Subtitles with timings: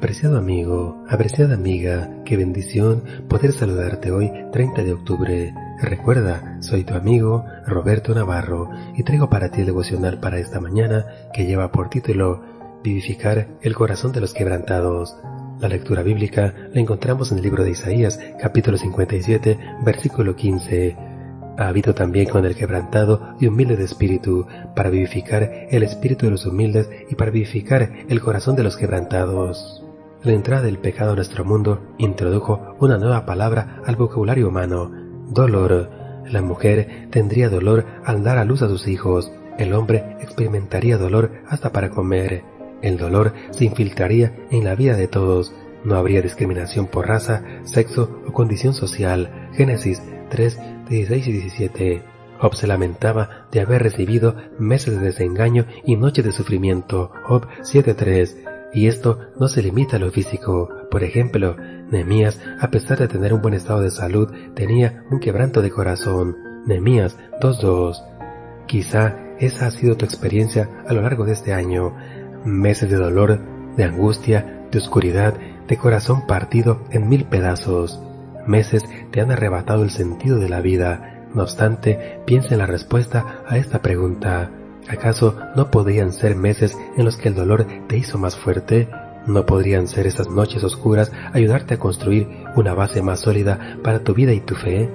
[0.00, 5.54] Apreciado amigo, apreciada amiga, qué bendición poder saludarte hoy 30 de octubre.
[5.82, 11.04] Recuerda, soy tu amigo Roberto Navarro y traigo para ti el devocional para esta mañana
[11.34, 12.42] que lleva por título
[12.82, 15.18] Vivificar el corazón de los quebrantados.
[15.60, 20.96] La lectura bíblica la encontramos en el libro de Isaías, capítulo 57, versículo 15.
[21.58, 26.32] Ha habido también con el quebrantado y humilde de espíritu, para vivificar el espíritu de
[26.32, 29.84] los humildes y para vivificar el corazón de los quebrantados.
[30.22, 34.90] La entrada del pecado a nuestro mundo introdujo una nueva palabra al vocabulario humano,
[35.30, 35.90] dolor.
[36.26, 41.32] La mujer tendría dolor al dar a luz a sus hijos, el hombre experimentaría dolor
[41.48, 42.44] hasta para comer.
[42.82, 45.54] El dolor se infiltraría en la vida de todos.
[45.84, 49.48] No habría discriminación por raza, sexo o condición social.
[49.54, 52.02] Génesis 3, 16 y 17.
[52.40, 57.10] Job se lamentaba de haber recibido meses de desengaño y noches de sufrimiento.
[57.24, 58.49] Job 7.3.
[58.72, 60.68] Y esto no se limita a lo físico.
[60.90, 61.56] Por ejemplo,
[61.90, 66.36] Nehemías, a pesar de tener un buen estado de salud, tenía un quebranto de corazón.
[66.66, 67.96] Nehemías 2.2.
[68.66, 71.94] Quizá esa ha sido tu experiencia a lo largo de este año
[72.44, 73.40] meses de dolor,
[73.76, 75.34] de angustia, de oscuridad,
[75.66, 78.00] de corazón partido en mil pedazos.
[78.46, 81.26] Meses te han arrebatado el sentido de la vida.
[81.34, 84.50] No obstante, piensa en la respuesta a esta pregunta.
[84.88, 88.88] ¿Acaso no podrían ser meses en los que el dolor te hizo más fuerte?
[89.26, 94.14] ¿No podrían ser esas noches oscuras ayudarte a construir una base más sólida para tu
[94.14, 94.88] vida y tu fe?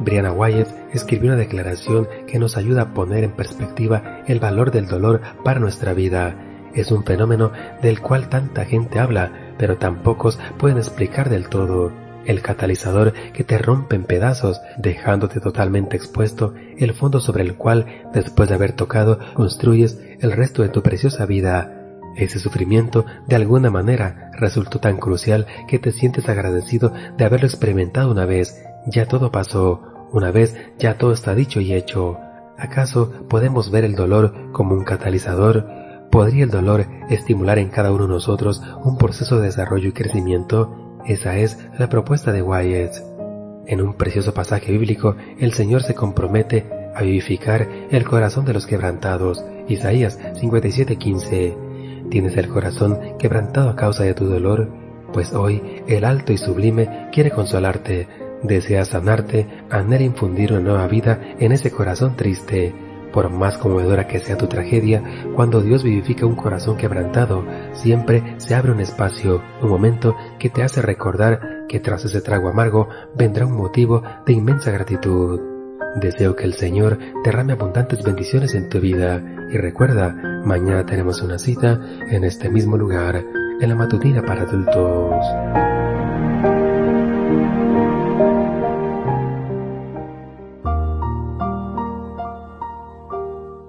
[0.00, 4.86] Brianna Wyatt escribió una declaración que nos ayuda a poner en perspectiva el valor del
[4.86, 6.36] dolor para nuestra vida
[6.74, 11.92] es un fenómeno del cual tanta gente habla, pero tan pocos pueden explicar del todo.
[12.26, 18.02] El catalizador que te rompe en pedazos, dejándote totalmente expuesto, el fondo sobre el cual,
[18.12, 21.80] después de haber tocado, construyes el resto de tu preciosa vida.
[22.16, 28.10] Ese sufrimiento, de alguna manera, resultó tan crucial que te sientes agradecido de haberlo experimentado
[28.10, 28.62] una vez.
[28.86, 29.82] Ya todo pasó.
[30.12, 32.18] Una vez ya todo está dicho y hecho.
[32.56, 35.66] ¿Acaso podemos ver el dolor como un catalizador?
[36.10, 40.83] ¿Podría el dolor estimular en cada uno de nosotros un proceso de desarrollo y crecimiento?
[41.06, 42.94] Esa es la propuesta de Wyatt.
[43.66, 48.66] En un precioso pasaje bíblico, el Señor se compromete a vivificar el corazón de los
[48.66, 49.44] quebrantados.
[49.68, 52.08] Isaías 57:15.
[52.10, 54.70] ¿Tienes el corazón quebrantado a causa de tu dolor?
[55.12, 58.08] Pues hoy el alto y sublime quiere consolarte,
[58.42, 62.74] desea sanarte, anhela infundir una nueva vida en ese corazón triste
[63.14, 65.00] por más conmovedora que sea tu tragedia,
[65.36, 70.64] cuando Dios vivifica un corazón quebrantado, siempre se abre un espacio, un momento que te
[70.64, 75.40] hace recordar que tras ese trago amargo vendrá un motivo de inmensa gratitud.
[76.00, 79.22] Deseo que el Señor derrame abundantes bendiciones en tu vida
[79.52, 80.12] y recuerda,
[80.44, 81.80] mañana tenemos una cita
[82.10, 83.24] en este mismo lugar,
[83.60, 85.83] en la matutina para adultos.